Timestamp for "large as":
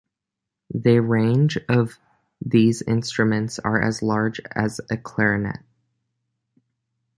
4.01-4.81